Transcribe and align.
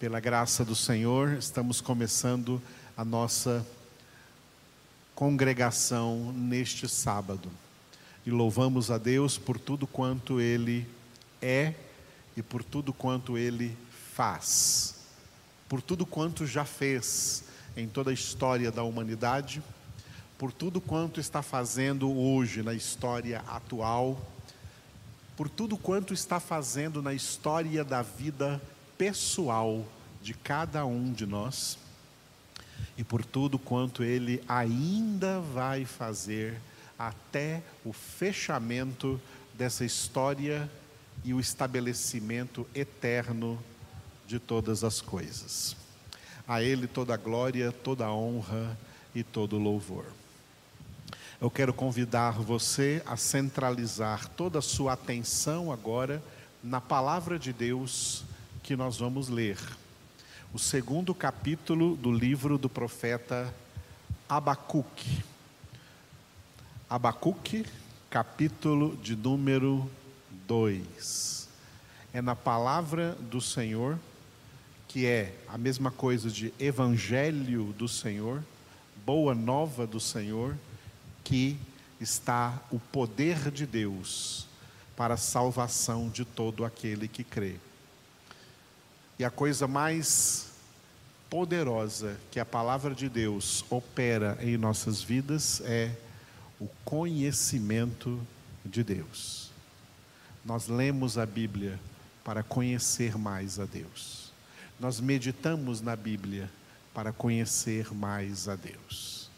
Pela 0.00 0.18
graça 0.18 0.64
do 0.64 0.74
Senhor, 0.74 1.34
estamos 1.34 1.82
começando 1.82 2.58
a 2.96 3.04
nossa 3.04 3.66
congregação 5.14 6.32
neste 6.32 6.88
sábado. 6.88 7.50
E 8.24 8.30
louvamos 8.30 8.90
a 8.90 8.96
Deus 8.96 9.36
por 9.36 9.58
tudo 9.58 9.86
quanto 9.86 10.40
Ele 10.40 10.88
é 11.42 11.74
e 12.34 12.42
por 12.42 12.64
tudo 12.64 12.94
quanto 12.94 13.36
Ele 13.36 13.76
faz. 14.14 14.94
Por 15.68 15.82
tudo 15.82 16.06
quanto 16.06 16.46
já 16.46 16.64
fez 16.64 17.44
em 17.76 17.86
toda 17.86 18.10
a 18.10 18.14
história 18.14 18.72
da 18.72 18.82
humanidade, 18.82 19.62
por 20.38 20.50
tudo 20.50 20.80
quanto 20.80 21.20
está 21.20 21.42
fazendo 21.42 22.10
hoje 22.10 22.62
na 22.62 22.72
história 22.72 23.44
atual, 23.46 24.18
por 25.36 25.50
tudo 25.50 25.76
quanto 25.76 26.14
está 26.14 26.40
fazendo 26.40 27.02
na 27.02 27.12
história 27.12 27.84
da 27.84 28.00
vida 28.00 28.58
pessoal 29.00 29.82
de 30.20 30.34
cada 30.34 30.84
um 30.84 31.10
de 31.10 31.24
nós 31.24 31.78
e 32.98 33.02
por 33.02 33.24
tudo 33.24 33.58
quanto 33.58 34.04
Ele 34.04 34.44
ainda 34.46 35.40
vai 35.40 35.86
fazer 35.86 36.60
até 36.98 37.62
o 37.82 37.94
fechamento 37.94 39.18
dessa 39.54 39.86
história 39.86 40.70
e 41.24 41.32
o 41.32 41.40
estabelecimento 41.40 42.66
eterno 42.74 43.58
de 44.26 44.38
todas 44.38 44.84
as 44.84 45.00
coisas. 45.00 45.74
A 46.46 46.62
Ele 46.62 46.86
toda 46.86 47.14
a 47.14 47.16
glória, 47.16 47.72
toda 47.72 48.04
a 48.04 48.12
honra 48.12 48.78
e 49.14 49.22
todo 49.22 49.56
o 49.56 49.58
louvor. 49.58 50.04
Eu 51.40 51.50
quero 51.50 51.72
convidar 51.72 52.32
você 52.32 53.02
a 53.06 53.16
centralizar 53.16 54.28
toda 54.28 54.58
a 54.58 54.62
sua 54.62 54.92
atenção 54.92 55.72
agora 55.72 56.22
na 56.62 56.82
palavra 56.82 57.38
de 57.38 57.50
Deus 57.50 58.28
que 58.70 58.76
nós 58.76 58.98
vamos 58.98 59.28
ler. 59.28 59.58
O 60.54 60.58
segundo 60.58 61.12
capítulo 61.12 61.96
do 61.96 62.12
livro 62.12 62.56
do 62.56 62.68
profeta 62.68 63.52
Abacuque. 64.28 65.24
Abacuque, 66.88 67.66
capítulo 68.08 68.96
de 68.98 69.16
número 69.16 69.90
2. 70.46 71.48
É 72.12 72.22
na 72.22 72.36
palavra 72.36 73.16
do 73.22 73.40
Senhor, 73.40 73.98
que 74.86 75.04
é 75.04 75.34
a 75.48 75.58
mesma 75.58 75.90
coisa 75.90 76.30
de 76.30 76.54
evangelho 76.56 77.74
do 77.76 77.88
Senhor, 77.88 78.40
boa 79.04 79.34
nova 79.34 79.84
do 79.84 79.98
Senhor, 79.98 80.56
que 81.24 81.58
está 82.00 82.62
o 82.70 82.78
poder 82.78 83.50
de 83.50 83.66
Deus 83.66 84.46
para 84.94 85.14
a 85.14 85.16
salvação 85.16 86.08
de 86.08 86.24
todo 86.24 86.64
aquele 86.64 87.08
que 87.08 87.24
crê. 87.24 87.56
E 89.20 89.24
a 89.24 89.28
coisa 89.28 89.68
mais 89.68 90.46
poderosa 91.28 92.16
que 92.30 92.40
a 92.40 92.44
palavra 92.46 92.94
de 92.94 93.06
Deus 93.06 93.62
opera 93.68 94.38
em 94.40 94.56
nossas 94.56 95.02
vidas 95.02 95.60
é 95.66 95.94
o 96.58 96.66
conhecimento 96.86 98.18
de 98.64 98.82
Deus. 98.82 99.50
Nós 100.42 100.68
lemos 100.68 101.18
a 101.18 101.26
Bíblia 101.26 101.78
para 102.24 102.42
conhecer 102.42 103.18
mais 103.18 103.60
a 103.60 103.66
Deus. 103.66 104.32
Nós 104.80 105.00
meditamos 105.00 105.82
na 105.82 105.94
Bíblia 105.94 106.50
para 106.94 107.12
conhecer 107.12 107.92
mais 107.92 108.48
a 108.48 108.56
Deus. 108.56 109.28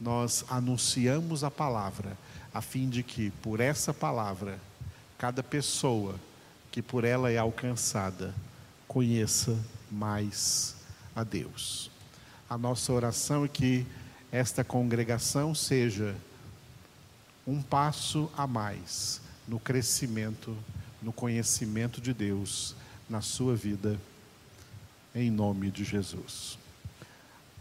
Nós 0.00 0.44
anunciamos 0.48 1.42
a 1.42 1.50
palavra 1.50 2.16
a 2.54 2.62
fim 2.62 2.88
de 2.88 3.02
que 3.02 3.32
por 3.42 3.58
essa 3.58 3.92
palavra 3.92 4.60
cada 5.18 5.42
pessoa 5.42 6.14
que 6.70 6.80
por 6.80 7.02
ela 7.02 7.32
é 7.32 7.36
alcançada 7.36 8.32
conheça 8.92 9.58
mais 9.90 10.76
a 11.16 11.24
Deus. 11.24 11.90
A 12.48 12.58
nossa 12.58 12.92
oração 12.92 13.42
é 13.42 13.48
que 13.48 13.86
esta 14.30 14.62
congregação 14.62 15.54
seja 15.54 16.14
um 17.46 17.62
passo 17.62 18.30
a 18.36 18.46
mais 18.46 19.22
no 19.48 19.58
crescimento, 19.58 20.54
no 21.00 21.10
conhecimento 21.10 22.02
de 22.02 22.12
Deus 22.12 22.76
na 23.08 23.22
sua 23.22 23.56
vida, 23.56 23.98
em 25.14 25.30
nome 25.30 25.70
de 25.70 25.84
Jesus. 25.84 26.58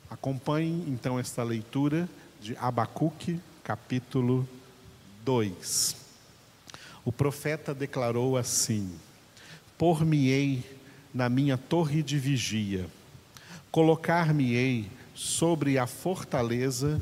Acompanhe 0.09 0.83
então 0.89 1.17
esta 1.17 1.43
leitura 1.43 2.09
de 2.41 2.57
Abacuque, 2.57 3.39
capítulo 3.63 4.45
2. 5.23 5.95
O 7.05 7.11
profeta 7.11 7.73
declarou 7.73 8.35
assim: 8.35 8.93
Por-me-ei 9.77 10.80
na 11.13 11.29
minha 11.29 11.57
torre 11.57 12.01
de 12.01 12.17
vigia. 12.17 12.85
Colocar-me-ei 13.71 14.89
sobre 15.13 15.77
a 15.77 15.85
fortaleza 15.85 17.01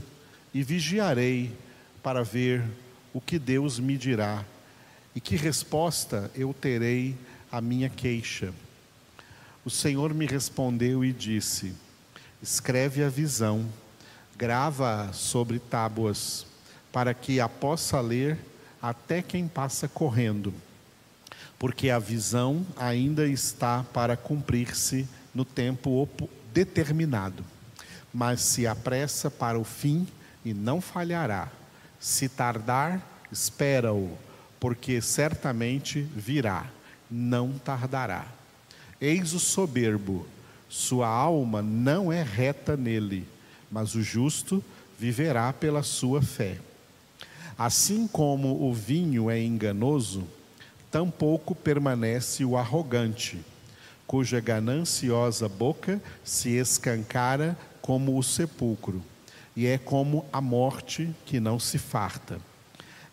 e 0.54 0.64
vigiarei 0.64 1.52
para 2.02 2.24
ver 2.24 2.64
o 3.14 3.22
que 3.22 3.38
Deus 3.38 3.80
me 3.80 3.98
dirá 3.98 4.44
e 5.16 5.20
que 5.20 5.36
resposta 5.36 6.32
eu 6.36 6.54
terei 6.54 7.16
à 7.52 7.62
minha 7.62 7.90
queixa. 7.90 8.54
O 9.66 9.70
Senhor 9.70 10.14
me 10.14 10.26
respondeu 10.26 11.04
e 11.04 11.12
disse: 11.12 11.74
Escreve 12.42 13.04
a 13.04 13.10
visão, 13.10 13.66
grava-a 14.38 15.12
sobre 15.14 15.60
tábuas, 15.60 16.46
para 16.92 17.14
que 17.14 17.40
a 17.40 17.50
possa 17.50 18.00
ler 18.00 18.38
até 18.82 19.22
quem 19.22 19.48
passa 19.48 19.88
correndo 19.88 20.54
porque 21.60 21.90
a 21.90 22.00
visão 22.00 22.66
ainda 22.78 23.28
está 23.28 23.84
para 23.94 24.16
cumprir-se 24.16 25.06
no 25.36 25.44
tempo 25.44 26.10
determinado. 26.54 27.44
Mas 28.14 28.42
se 28.42 28.66
apressa 28.66 29.30
para 29.30 29.60
o 29.60 29.66
fim 29.66 30.08
e 30.44 30.54
não 30.54 30.80
falhará. 30.80 31.50
Se 32.00 32.30
tardar, 32.30 33.06
espera-o, 33.30 34.18
porque 34.58 35.02
certamente 35.02 36.02
virá, 36.02 36.66
não 37.12 37.52
tardará. 37.60 38.26
Eis 39.00 39.34
o 39.34 39.40
soberbo, 39.40 40.26
sua 40.70 41.08
alma 41.08 41.62
não 41.62 42.12
é 42.12 42.24
reta 42.24 42.78
nele, 42.78 43.28
mas 43.70 43.96
o 43.96 44.02
justo 44.02 44.64
viverá 44.98 45.52
pela 45.52 45.84
sua 45.84 46.22
fé. 46.22 46.58
Assim 47.58 48.08
como 48.08 48.64
o 48.64 48.74
vinho 48.74 49.30
é 49.30 49.42
enganoso, 49.42 50.26
tampouco 50.92 51.54
permanece 51.54 52.44
o 52.44 52.58
arrogante, 52.58 53.40
cuja 54.08 54.40
gananciosa 54.40 55.48
boca 55.48 56.02
se 56.24 56.50
escancara 56.52 57.58
como 57.82 58.18
o 58.18 58.24
sepulcro, 58.24 59.02
e 59.56 59.68
é 59.68 59.78
como 59.78 60.26
a 60.32 60.42
morte 60.42 61.14
que 61.26 61.40
não 61.40 61.60
se 61.60 61.78
farta. 61.78 62.40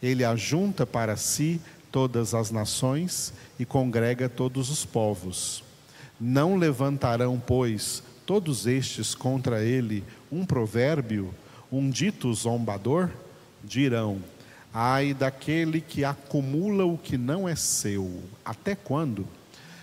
Ele 0.02 0.24
ajunta 0.24 0.86
para 0.86 1.16
si 1.16 1.60
todas 1.90 2.34
as 2.34 2.50
nações 2.50 3.32
e 3.58 3.64
congrega 3.64 4.28
todos 4.28 4.70
os 4.70 4.84
povos. 4.84 5.64
Não 6.20 6.56
levantarão, 6.56 7.40
pois, 7.44 8.02
todos 8.24 8.66
estes 8.66 9.14
contra 9.14 9.62
ele 9.62 10.04
um 10.30 10.44
provérbio, 10.44 11.34
um 11.70 11.88
dito 11.88 12.32
zombador? 12.32 13.10
Dirão: 13.64 14.20
Ai 14.78 15.14
daquele 15.14 15.80
que 15.80 16.04
acumula 16.04 16.84
o 16.84 16.98
que 16.98 17.16
não 17.16 17.48
é 17.48 17.56
seu, 17.56 18.22
até 18.44 18.74
quando? 18.74 19.26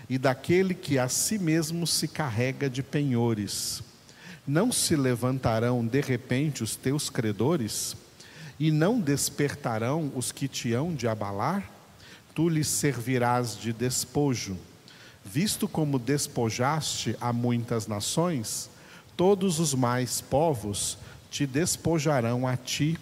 E 0.07 0.19
daquele 0.19 0.75
que 0.75 0.99
a 0.99 1.09
si 1.09 1.39
mesmo 1.39 1.87
se 1.87 2.07
carrega 2.07 2.69
de 2.69 2.83
penhores. 2.83 3.81
Não 4.45 4.71
se 4.71 4.95
levantarão 4.95 5.83
de 5.83 5.99
repente 5.99 6.61
os 6.61 6.75
teus 6.75 7.09
credores? 7.09 7.97
E 8.59 8.69
não 8.69 8.99
despertarão 8.99 10.11
os 10.15 10.31
que 10.31 10.47
te 10.47 10.73
hão 10.73 10.93
de 10.93 11.07
abalar? 11.07 11.67
Tu 12.35 12.47
lhes 12.47 12.67
servirás 12.67 13.57
de 13.57 13.73
despojo. 13.73 14.55
Visto 15.25 15.67
como 15.67 15.97
despojaste 15.97 17.17
a 17.19 17.33
muitas 17.33 17.87
nações, 17.87 18.69
todos 19.17 19.59
os 19.59 19.73
mais 19.73 20.21
povos 20.21 20.99
te 21.31 21.47
despojarão 21.47 22.47
a 22.47 22.55
ti 22.55 22.95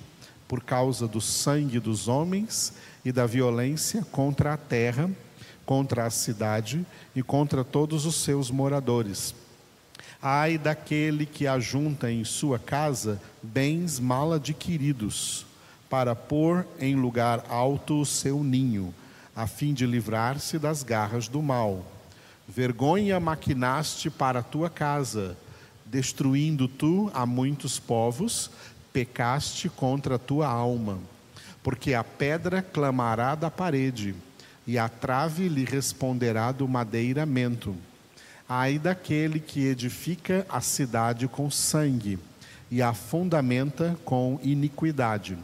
por 0.52 0.62
causa 0.62 1.08
do 1.08 1.22
sangue 1.22 1.80
dos 1.80 2.10
homens 2.10 2.74
e 3.06 3.12
da 3.14 3.26
violência 3.26 4.06
contra 4.12 4.54
a 4.54 4.58
terra, 4.58 5.10
contra 5.66 6.06
a 6.06 6.10
cidade 6.10 6.86
e 7.16 7.24
contra 7.24 7.64
todos 7.64 8.06
os 8.06 8.16
seus 8.16 8.52
moradores. 8.52 9.34
Ai 10.22 10.58
daquele 10.58 11.26
que 11.26 11.48
ajunta 11.48 12.12
em 12.12 12.26
sua 12.26 12.60
casa 12.60 13.18
bens 13.42 13.98
mal 13.98 14.34
adquiridos, 14.34 15.46
para 15.90 16.14
pôr 16.14 16.68
em 16.78 16.98
lugar 16.98 17.46
alto 17.48 18.02
o 18.02 18.06
seu 18.06 18.44
ninho, 18.44 18.94
a 19.34 19.48
fim 19.48 19.74
de 19.74 19.86
livrar-se 19.86 20.60
das 20.60 20.84
garras 20.84 21.30
do 21.30 21.42
mal. 21.42 21.86
Vergonha 22.46 23.22
maquinaste 23.22 24.10
para 24.10 24.40
a 24.42 24.44
tua 24.44 24.70
casa, 24.70 25.38
destruindo 25.86 26.68
tu 26.68 27.10
a 27.14 27.26
muitos 27.26 27.80
povos, 27.80 28.52
pecaste 28.94 29.70
contra 29.70 30.16
a 30.16 30.20
tua 30.20 30.48
alma, 30.48 31.00
porque 31.64 31.94
a 31.94 32.04
pedra 32.04 32.62
clamará 32.62 33.36
da 33.36 33.50
parede, 33.50 34.16
e 34.66 34.78
a 34.78 34.88
trave 34.88 35.48
lhe 35.48 35.66
responderá 35.66 36.52
do 36.52 36.68
madeiramento. 36.68 37.76
Ai 38.48 38.78
daquele 38.78 39.40
que 39.40 39.66
edifica 39.66 40.46
a 40.50 40.62
cidade 40.62 41.28
com 41.28 41.50
sangue 41.50 42.20
e 42.70 42.82
a 42.82 42.94
fundamenta 42.94 43.98
com 44.06 44.40
iniquidade. 44.44 45.38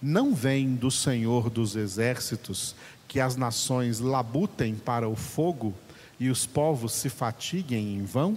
Não 0.00 0.34
vem 0.34 0.74
do 0.74 0.90
Senhor 0.90 1.50
dos 1.50 1.74
exércitos 1.74 2.74
que 3.08 3.18
as 3.18 3.34
nações 3.34 3.98
labutem 3.98 4.74
para 4.74 5.08
o 5.08 5.16
fogo 5.16 5.74
e 6.20 6.28
os 6.30 6.46
povos 6.46 6.92
se 6.92 7.08
fatiguem 7.08 7.96
em 7.96 8.04
vão? 8.04 8.36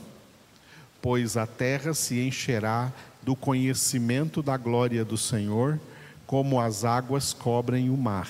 Pois 1.02 1.36
a 1.36 1.46
terra 1.46 1.94
se 1.94 2.20
encherá 2.20 2.92
do 3.22 3.36
conhecimento 3.36 4.42
da 4.42 4.58
glória 4.58 5.06
do 5.06 5.18
Senhor, 5.18 5.80
como 6.26 6.60
as 6.60 6.84
águas 6.84 7.34
cobrem 7.34 7.90
o 7.90 7.98
mar. 7.98 8.30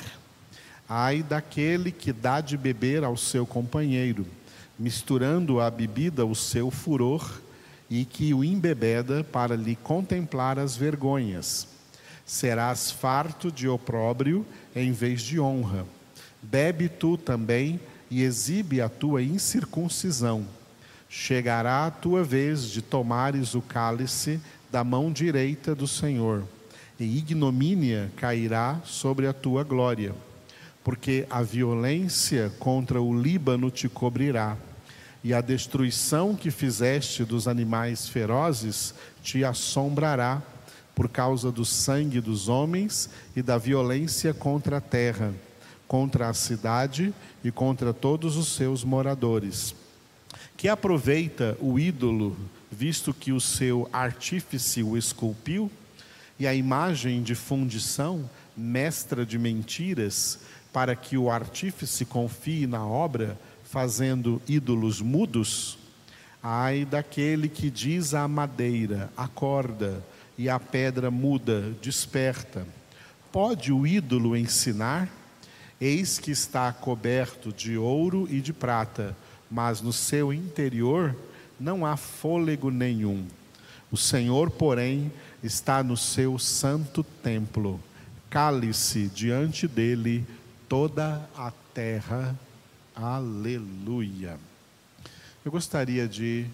Ai 0.88 1.24
daquele 1.24 1.92
que 1.92 2.12
dá 2.12 2.42
de 2.42 2.58
beber 2.58 3.04
ao 3.04 3.16
seu 3.16 3.46
companheiro, 3.46 4.26
misturando 4.78 5.62
à 5.62 5.70
bebida 5.70 6.26
o 6.26 6.36
seu 6.36 6.70
furor, 6.70 7.40
e 7.90 8.06
que 8.06 8.34
o 8.34 8.44
embebeda 8.44 9.24
para 9.24 9.56
lhe 9.56 9.76
contemplar 9.76 10.58
as 10.58 10.78
vergonhas. 10.78 11.68
Serás 12.26 12.90
farto 12.90 13.52
de 13.52 13.68
opróbrio 13.68 14.46
em 14.74 14.94
vez 14.94 15.22
de 15.22 15.40
honra. 15.40 15.86
Bebe 16.42 16.88
tu 16.88 17.18
também 17.18 17.80
e 18.10 18.24
exibe 18.24 18.82
a 18.82 18.88
tua 18.88 19.22
incircuncisão. 19.22 20.46
Chegará 21.10 21.86
a 21.86 21.92
tua 21.92 22.24
vez 22.24 22.70
de 22.70 22.82
tomares 22.82 23.54
o 23.56 23.62
cálice 23.62 24.40
da 24.72 24.84
mão 24.84 25.12
direita 25.12 25.76
do 25.76 25.88
Senhor, 25.88 26.44
e 27.00 27.18
ignomínia 27.18 28.12
cairá 28.16 28.80
sobre 28.86 29.28
a 29.28 29.34
tua 29.34 29.64
glória, 29.64 30.14
porque 30.84 31.26
a 31.30 31.42
violência 31.42 32.52
contra 32.58 33.02
o 33.02 33.20
Líbano 33.20 33.70
te 33.70 33.90
cobrirá, 33.90 34.58
e 35.24 35.34
a 35.34 35.42
destruição 35.42 36.36
que 36.36 36.50
fizeste 36.50 37.24
dos 37.26 37.48
animais 37.48 38.08
ferozes 38.08 38.94
te 39.22 39.44
assombrará, 39.44 40.42
por 40.96 41.10
causa 41.10 41.52
do 41.52 41.66
sangue 41.66 42.20
dos 42.20 42.48
homens 42.48 43.10
e 43.36 43.42
da 43.42 43.58
violência 43.58 44.34
contra 44.34 44.78
a 44.78 44.82
terra, 44.82 45.34
contra 45.88 46.30
a 46.30 46.34
cidade 46.34 47.14
e 47.44 47.52
contra 47.52 47.94
todos 47.94 48.38
os 48.38 48.50
seus 48.50 48.84
moradores. 48.84 49.74
Que 50.56 50.68
aproveita 50.68 51.58
o 51.60 51.80
ídolo 51.80 52.38
visto 52.72 53.14
que 53.14 53.34
o 53.34 53.40
seu 53.42 53.90
artífice 53.92 54.82
o 54.82 54.98
esculpiu, 54.98 55.70
e 56.40 56.48
a 56.48 56.56
imagem 56.56 57.22
de 57.22 57.36
fundição, 57.36 58.28
mestra 58.56 59.26
de 59.26 59.38
mentiras, 59.38 60.40
para 60.74 60.96
que 60.96 61.18
o 61.18 61.30
artífice 61.30 62.06
confie 62.06 62.66
na 62.66 62.86
obra, 62.86 63.38
fazendo 63.64 64.42
ídolos 64.48 65.02
mudos? 65.02 65.78
Ai 66.42 66.86
daquele 66.86 67.48
que 67.48 67.70
diz 67.70 68.14
à 68.14 68.28
madeira, 68.28 69.12
acorda, 69.16 70.04
e 70.38 70.50
à 70.50 70.60
pedra 70.60 71.12
muda, 71.12 71.76
desperta. 71.82 72.66
Pode 73.32 73.72
o 73.72 73.86
ídolo 73.86 74.36
ensinar? 74.36 75.08
Eis 75.80 76.18
que 76.18 76.32
está 76.32 76.72
coberto 76.74 77.54
de 77.54 77.78
ouro 77.78 78.28
e 78.30 78.42
de 78.42 78.52
prata, 78.52 79.16
mas 79.50 79.82
no 79.82 79.94
seu 79.94 80.34
interior 80.34 81.16
não 81.62 81.86
há 81.86 81.96
fôlego 81.96 82.72
nenhum. 82.72 83.28
O 83.92 83.98
Senhor, 83.98 84.50
porém, 84.50 85.12
está 85.44 85.84
no 85.84 85.96
seu 85.96 86.40
santo 86.40 87.04
templo. 87.04 87.80
Cale-se 88.30 89.08
diante 89.08 89.68
dele 89.68 90.26
toda 90.68 91.30
a 91.38 91.52
terra. 91.74 92.36
Aleluia. 92.96 94.40
Eu 95.46 95.52
gostaria 95.52 96.08
de 96.08 96.48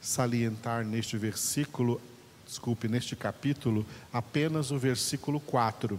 salientar 0.00 0.84
neste 0.84 1.16
versículo, 1.16 2.00
desculpe, 2.46 2.88
neste 2.88 3.16
capítulo, 3.16 3.86
apenas 4.12 4.70
o 4.70 4.78
versículo 4.78 5.40
4. 5.40 5.98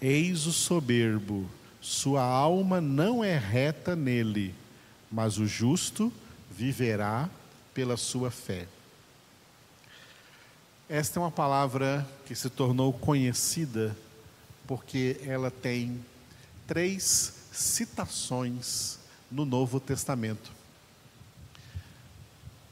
Eis 0.00 0.46
o 0.46 0.52
soberbo, 0.52 1.48
sua 1.80 2.22
alma 2.22 2.80
não 2.80 3.24
é 3.24 3.38
reta 3.38 3.96
nele, 3.96 4.54
mas 5.10 5.38
o 5.38 5.46
justo 5.46 6.12
viverá 6.56 7.28
pela 7.72 7.96
sua 7.96 8.30
fé. 8.30 8.66
Esta 10.88 11.18
é 11.18 11.22
uma 11.22 11.30
palavra 11.30 12.06
que 12.26 12.34
se 12.34 12.48
tornou 12.48 12.92
conhecida 12.92 13.96
porque 14.66 15.20
ela 15.24 15.50
tem 15.50 16.04
três 16.66 17.48
citações 17.52 18.98
no 19.30 19.44
Novo 19.44 19.80
Testamento. 19.80 20.52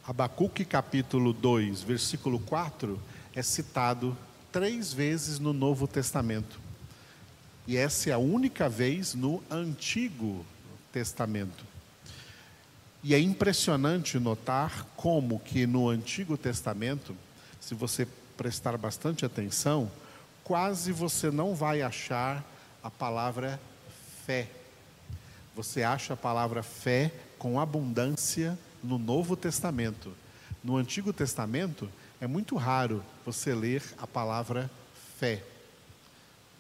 Abacuque 0.07 0.65
capítulo 0.65 1.33
2, 1.33 1.83
versículo 1.83 2.39
4 2.41 3.01
é 3.35 3.43
citado 3.43 4.17
três 4.51 4.93
vezes 4.93 5.39
no 5.39 5.53
Novo 5.53 5.89
Testamento. 5.89 6.61
E 7.67 7.77
essa 7.77 8.11
é 8.11 8.13
a 8.13 8.19
única 8.19 8.69
vez 8.69 9.15
no 9.15 9.43
Antigo 9.51 10.45
Testamento. 10.93 11.72
E 13.05 13.15
é 13.15 13.19
impressionante 13.19 14.17
notar 14.19 14.87
como 14.97 15.41
que 15.41 15.67
no 15.67 15.89
Antigo 15.89 16.37
Testamento, 16.37 17.17
se 17.61 17.75
você 17.75 18.07
prestar 18.37 18.79
bastante 18.79 19.25
atenção, 19.25 19.91
quase 20.45 20.93
você 20.93 21.29
não 21.29 21.53
vai 21.53 21.83
achar 21.83 22.45
a 22.81 22.89
palavra 22.89 23.61
fé. 24.25 24.49
Você 25.57 25.83
acha 25.83 26.15
a 26.15 26.17
palavra 26.17 26.63
fé 26.63 27.13
com 27.39 27.59
abundância 27.59 28.57
no 28.85 28.99
Novo 28.99 29.37
Testamento. 29.37 30.15
No 30.63 30.77
Antigo 30.77 31.13
Testamento 31.13 31.91
é 32.21 32.29
muito 32.29 32.55
raro 32.55 33.05
você 33.27 33.53
ler 33.53 33.83
a 33.99 34.07
palavra 34.07 34.71
fé. 35.19 35.43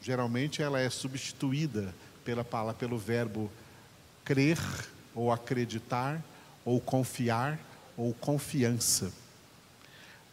Geralmente 0.01 0.61
ela 0.61 0.81
é 0.81 0.91
substituída 0.91 1.95
pela 2.25 2.45
pelo 2.75 2.99
verbo 2.99 3.49
crer 4.25 4.59
ou 5.15 5.31
acreditar 5.31 6.21
ou 6.65 6.81
confiar, 6.81 7.59
ou 7.97 8.15
confiança. 8.15 9.13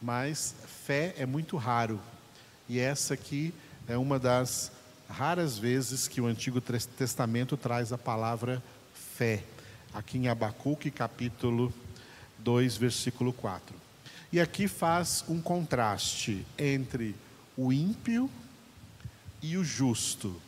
Mas 0.01 0.55
fé 0.85 1.13
é 1.17 1.25
muito 1.25 1.57
raro. 1.57 1.99
E 2.67 2.79
essa 2.79 3.13
aqui 3.13 3.53
é 3.87 3.97
uma 3.97 4.19
das 4.19 4.71
raras 5.09 5.57
vezes 5.57 6.07
que 6.07 6.21
o 6.21 6.27
Antigo 6.27 6.61
Testamento 6.61 7.57
traz 7.57 7.91
a 7.91 7.97
palavra 7.97 8.61
fé. 8.93 9.43
Aqui 9.93 10.17
em 10.17 10.27
Abacuque, 10.27 10.91
capítulo 10.91 11.73
2, 12.37 12.77
versículo 12.77 13.33
4. 13.33 13.75
E 14.31 14.39
aqui 14.39 14.67
faz 14.67 15.25
um 15.27 15.41
contraste 15.41 16.45
entre 16.57 17.15
o 17.57 17.73
ímpio 17.73 18.29
e 19.41 19.57
o 19.57 19.63
justo, 19.63 20.39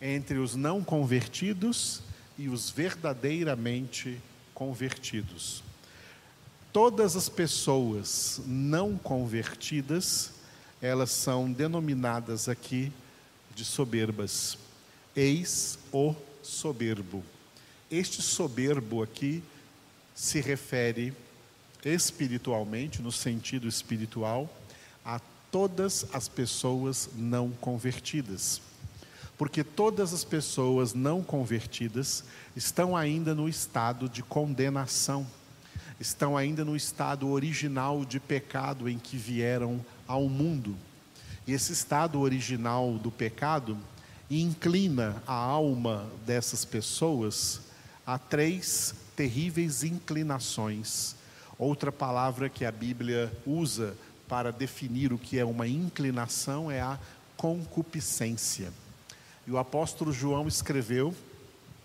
entre 0.00 0.38
os 0.38 0.54
não 0.54 0.84
convertidos 0.84 2.00
e 2.38 2.48
os 2.48 2.70
verdadeiramente 2.70 4.10
convertidos. 4.10 4.31
Todas 6.72 7.16
as 7.16 7.28
pessoas 7.28 8.40
não 8.46 8.96
convertidas, 8.96 10.30
elas 10.80 11.10
são 11.10 11.50
denominadas 11.50 12.48
aqui 12.48 12.92
de 13.54 13.64
soberbas. 13.64 14.56
Eis 15.14 15.78
o 15.92 16.14
soberbo. 16.42 17.22
Este 17.90 18.22
soberbo 18.22 19.02
aqui 19.02 19.42
se 20.14 20.40
refere 20.40 21.12
espiritualmente, 21.84 23.02
no 23.02 23.12
sentido 23.12 23.68
espiritual, 23.68 24.48
a 25.04 25.20
todas 25.50 26.06
as 26.12 26.28
pessoas 26.28 27.10
não 27.14 27.50
convertidas 27.50 28.60
porque 29.36 29.64
todas 29.64 30.12
as 30.12 30.24
pessoas 30.24 30.94
não 30.94 31.22
convertidas 31.22 32.24
estão 32.54 32.96
ainda 32.96 33.34
no 33.34 33.48
estado 33.48 34.08
de 34.08 34.22
condenação, 34.22 35.26
estão 35.98 36.36
ainda 36.36 36.64
no 36.64 36.76
estado 36.76 37.28
original 37.28 38.04
de 38.04 38.20
pecado 38.20 38.88
em 38.88 38.98
que 38.98 39.16
vieram 39.16 39.84
ao 40.06 40.28
mundo. 40.28 40.76
E 41.46 41.52
esse 41.52 41.72
estado 41.72 42.20
original 42.20 42.98
do 42.98 43.10
pecado 43.10 43.76
inclina 44.30 45.22
a 45.26 45.34
alma 45.34 46.06
dessas 46.24 46.64
pessoas 46.64 47.60
a 48.06 48.18
três 48.18 48.94
terríveis 49.16 49.84
inclinações. 49.84 51.14
Outra 51.58 51.92
palavra 51.92 52.48
que 52.48 52.64
a 52.64 52.72
Bíblia 52.72 53.32
usa 53.46 53.94
para 54.28 54.50
definir 54.50 55.12
o 55.12 55.18
que 55.18 55.38
é 55.38 55.44
uma 55.44 55.68
inclinação 55.68 56.70
é 56.70 56.80
a 56.80 56.98
concupiscência. 57.36 58.72
E 59.46 59.50
o 59.50 59.58
apóstolo 59.58 60.12
João 60.12 60.46
escreveu, 60.46 61.14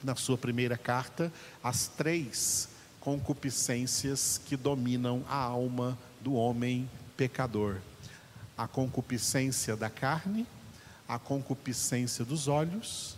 na 0.04 0.16
sua 0.16 0.38
primeira 0.38 0.78
carta, 0.78 1.32
as 1.64 1.88
três 1.88 2.70
concupiscências 3.00 4.40
que 4.46 4.56
dominam 4.56 5.24
a 5.28 5.38
alma 5.38 5.98
do 6.22 6.34
homem 6.34 6.90
pecador: 7.16 7.78
a 8.56 8.68
concupiscência 8.68 9.76
da 9.76 9.90
carne, 9.90 10.46
a 11.08 11.18
concupiscência 11.18 12.24
dos 12.24 12.48
olhos 12.48 13.16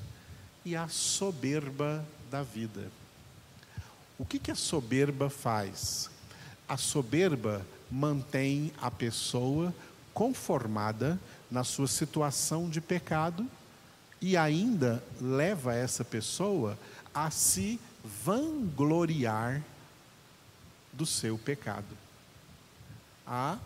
e 0.63 0.75
a 0.75 0.87
soberba 0.87 2.05
da 2.31 2.41
vida. 2.41 2.89
O 4.17 4.25
que, 4.25 4.39
que 4.39 4.51
a 4.51 4.55
soberba 4.55 5.29
faz? 5.29 6.09
A 6.67 6.77
soberba 6.77 7.65
mantém 7.91 8.71
a 8.81 8.91
pessoa 8.91 9.73
conformada 10.13 11.19
na 11.49 11.63
sua 11.63 11.87
situação 11.87 12.69
de 12.69 12.79
pecado 12.79 13.45
e 14.21 14.35
ainda 14.35 15.03
leva 15.19 15.73
essa 15.73 16.03
pessoa 16.03 16.77
a 17.13 17.31
se 17.31 17.79
vangloriar 18.03 19.61
do 20.91 21.05
seu 21.05 21.37
pecado, 21.37 21.97
a 23.25 23.57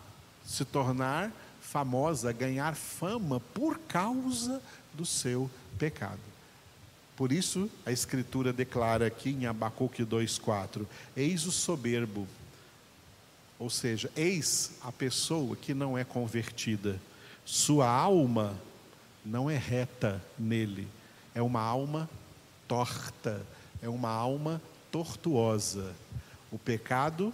se 0.44 0.64
tornar 0.64 1.32
famosa, 1.60 2.32
ganhar 2.32 2.74
fama 2.74 3.40
por 3.40 3.78
causa 3.80 4.62
do 4.92 5.04
seu 5.04 5.50
pecado. 5.78 6.20
Por 7.16 7.32
isso, 7.32 7.70
a 7.86 7.92
Escritura 7.92 8.52
declara 8.52 9.06
aqui 9.06 9.30
em 9.30 9.46
Abacuque 9.46 10.04
2,4: 10.04 10.86
Eis 11.16 11.46
o 11.46 11.52
soberbo, 11.52 12.26
ou 13.58 13.70
seja, 13.70 14.10
eis 14.16 14.72
a 14.82 14.90
pessoa 14.90 15.56
que 15.56 15.72
não 15.72 15.96
é 15.96 16.04
convertida, 16.04 17.00
sua 17.44 17.88
alma 17.88 18.56
não 19.24 19.50
é 19.50 19.56
reta 19.56 20.22
nele, 20.38 20.86
é 21.34 21.40
uma 21.40 21.60
alma 21.60 22.08
torta, 22.68 23.44
é 23.82 23.88
uma 23.88 24.10
alma 24.10 24.60
tortuosa. 24.90 25.94
O 26.50 26.58
pecado 26.58 27.32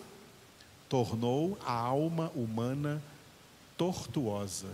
tornou 0.89 1.59
a 1.65 1.73
alma 1.73 2.31
humana 2.35 3.03
tortuosa. 3.77 4.69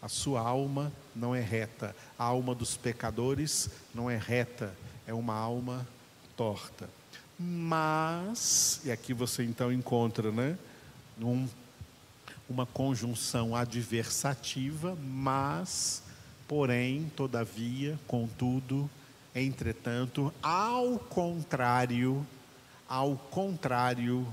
A 0.00 0.08
sua 0.08 0.40
alma 0.40 0.92
não 1.14 1.34
é 1.34 1.40
reta. 1.40 1.94
A 2.18 2.24
alma 2.24 2.54
dos 2.54 2.76
pecadores 2.76 3.70
não 3.94 4.10
é 4.10 4.16
reta, 4.16 4.74
é 5.06 5.14
uma 5.14 5.34
alma 5.34 5.86
torta. 6.36 6.88
Mas, 7.38 8.80
e 8.84 8.90
aqui 8.90 9.14
você 9.14 9.44
então 9.44 9.72
encontra, 9.72 10.30
né? 10.32 10.58
Um, 11.20 11.48
uma 12.48 12.66
conjunção 12.66 13.54
adversativa, 13.54 14.96
mas, 15.02 16.02
porém, 16.46 17.10
todavia, 17.16 17.98
contudo, 18.06 18.88
entretanto, 19.34 20.32
ao 20.42 20.98
contrário, 20.98 22.26
ao 22.88 23.16
contrário 23.16 24.26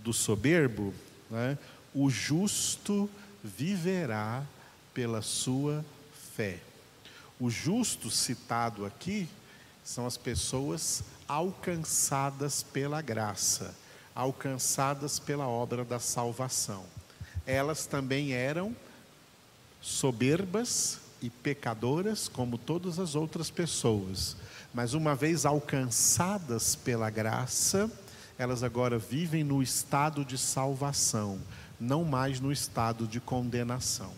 do 0.00 0.12
soberbo, 0.12 0.92
né, 1.30 1.56
o 1.94 2.10
justo 2.10 3.08
viverá 3.42 4.42
pela 4.92 5.22
sua 5.22 5.84
fé. 6.34 6.58
O 7.38 7.50
justo 7.50 8.10
citado 8.10 8.84
aqui 8.84 9.28
são 9.84 10.06
as 10.06 10.16
pessoas 10.16 11.02
alcançadas 11.28 12.62
pela 12.62 13.00
graça, 13.02 13.74
alcançadas 14.14 15.18
pela 15.18 15.46
obra 15.46 15.84
da 15.84 15.98
salvação. 15.98 16.84
Elas 17.46 17.86
também 17.86 18.32
eram 18.32 18.74
soberbas 19.80 21.03
e 21.24 21.30
pecadoras, 21.30 22.28
como 22.28 22.58
todas 22.58 22.98
as 22.98 23.14
outras 23.14 23.50
pessoas, 23.50 24.36
mas 24.74 24.92
uma 24.92 25.14
vez 25.14 25.46
alcançadas 25.46 26.76
pela 26.76 27.08
graça, 27.08 27.90
elas 28.36 28.62
agora 28.62 28.98
vivem 28.98 29.42
no 29.42 29.62
estado 29.62 30.22
de 30.22 30.36
salvação, 30.36 31.40
não 31.80 32.04
mais 32.04 32.40
no 32.40 32.52
estado 32.52 33.06
de 33.06 33.20
condenação. 33.20 34.12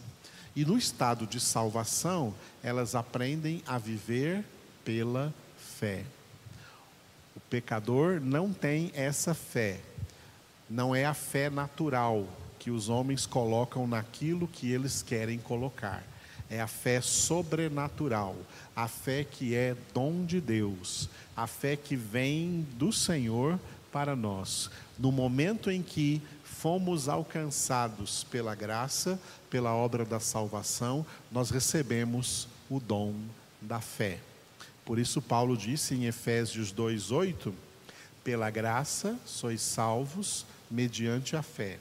E 0.56 0.64
no 0.64 0.76
estado 0.76 1.28
de 1.28 1.38
salvação, 1.38 2.34
elas 2.60 2.96
aprendem 2.96 3.62
a 3.68 3.78
viver 3.78 4.44
pela 4.84 5.32
fé. 5.56 6.04
O 7.36 7.40
pecador 7.48 8.20
não 8.20 8.52
tem 8.52 8.90
essa 8.96 9.32
fé. 9.32 9.78
Não 10.68 10.92
é 10.92 11.04
a 11.04 11.14
fé 11.14 11.48
natural 11.48 12.26
que 12.58 12.68
os 12.68 12.88
homens 12.88 13.26
colocam 13.26 13.86
naquilo 13.86 14.48
que 14.48 14.72
eles 14.72 15.02
querem 15.02 15.38
colocar. 15.38 16.02
É 16.48 16.60
a 16.60 16.66
fé 16.66 17.00
sobrenatural, 17.00 18.36
a 18.74 18.86
fé 18.86 19.24
que 19.24 19.54
é 19.54 19.76
dom 19.92 20.24
de 20.24 20.40
Deus, 20.40 21.08
a 21.36 21.46
fé 21.46 21.76
que 21.76 21.96
vem 21.96 22.66
do 22.74 22.92
Senhor 22.92 23.58
para 23.92 24.14
nós. 24.14 24.70
No 24.98 25.10
momento 25.10 25.70
em 25.70 25.82
que 25.82 26.22
fomos 26.44 27.08
alcançados 27.08 28.24
pela 28.24 28.54
graça, 28.54 29.20
pela 29.50 29.74
obra 29.74 30.04
da 30.04 30.20
salvação, 30.20 31.04
nós 31.30 31.50
recebemos 31.50 32.48
o 32.70 32.78
dom 32.78 33.14
da 33.60 33.80
fé. 33.80 34.20
Por 34.84 34.98
isso, 34.98 35.20
Paulo 35.20 35.56
disse 35.56 35.94
em 35.94 36.06
Efésios 36.06 36.72
2,8: 36.72 37.52
pela 38.26 38.50
graça 38.50 39.16
sois 39.24 39.60
salvos 39.60 40.44
mediante 40.68 41.36
a 41.36 41.42
fé. 41.42 41.78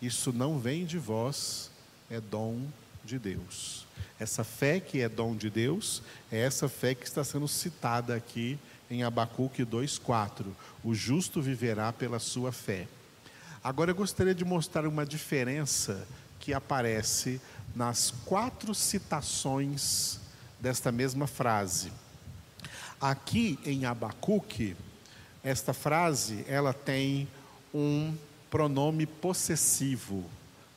Isso 0.00 0.32
não 0.32 0.58
vem 0.58 0.86
de 0.86 0.98
vós, 0.98 1.70
é 2.10 2.20
dom 2.20 2.58
de 2.58 2.83
Deus. 3.18 3.86
Essa 4.18 4.44
fé 4.44 4.80
que 4.80 5.00
é 5.00 5.08
dom 5.08 5.36
de 5.36 5.50
Deus, 5.50 6.02
é 6.30 6.38
essa 6.38 6.68
fé 6.68 6.94
que 6.94 7.04
está 7.04 7.22
sendo 7.24 7.48
citada 7.48 8.14
aqui 8.14 8.58
em 8.90 9.02
Abacuque 9.02 9.64
2,4. 9.64 10.46
O 10.82 10.94
justo 10.94 11.42
viverá 11.42 11.92
pela 11.92 12.18
sua 12.18 12.52
fé. 12.52 12.86
Agora 13.62 13.90
eu 13.90 13.94
gostaria 13.94 14.34
de 14.34 14.44
mostrar 14.44 14.86
uma 14.86 15.06
diferença 15.06 16.06
que 16.38 16.52
aparece 16.52 17.40
nas 17.74 18.10
quatro 18.10 18.74
citações 18.74 20.20
desta 20.60 20.92
mesma 20.92 21.26
frase. 21.26 21.90
Aqui 23.00 23.58
em 23.64 23.84
Abacuque, 23.84 24.76
esta 25.42 25.72
frase, 25.72 26.44
ela 26.48 26.72
tem 26.72 27.28
um 27.72 28.14
pronome 28.50 29.04
possessivo, 29.04 30.24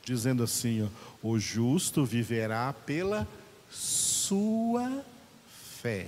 dizendo 0.07 0.41
assim: 0.43 0.83
ó, 0.83 1.27
o 1.27 1.37
justo 1.37 2.05
viverá 2.05 2.73
pela 2.85 3.27
sua 3.69 5.03
fé. 5.81 6.07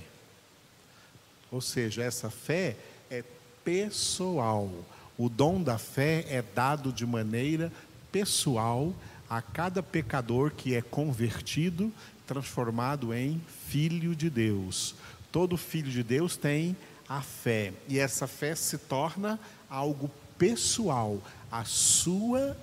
Ou 1.52 1.60
seja, 1.60 2.02
essa 2.02 2.30
fé 2.30 2.76
é 3.10 3.22
pessoal. 3.64 4.70
O 5.18 5.28
dom 5.28 5.62
da 5.62 5.76
fé 5.76 6.24
é 6.28 6.42
dado 6.42 6.92
de 6.92 7.04
maneira 7.04 7.70
pessoal 8.10 8.94
a 9.28 9.42
cada 9.42 9.82
pecador 9.82 10.52
que 10.52 10.74
é 10.74 10.80
convertido, 10.80 11.92
transformado 12.26 13.12
em 13.12 13.40
filho 13.66 14.16
de 14.16 14.30
Deus. 14.30 14.94
Todo 15.30 15.58
filho 15.58 15.90
de 15.90 16.02
Deus 16.02 16.36
tem 16.36 16.74
a 17.08 17.20
fé, 17.20 17.72
e 17.88 17.98
essa 17.98 18.26
fé 18.26 18.54
se 18.54 18.78
torna 18.78 19.38
algo 19.68 20.08
pessoal, 20.38 21.20
a 21.50 21.64
sua 21.64 22.56